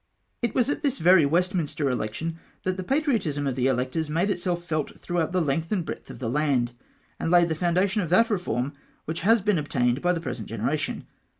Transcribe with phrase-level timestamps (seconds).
[0.41, 4.31] 221 It was at tins very Westminster election that the patriotism of the electors made
[4.31, 6.71] itself felt thronghout the length and breadth of the land,
[7.19, 8.73] and laid the foundation of that reform
[9.05, 11.05] which has been obtained by the present generation.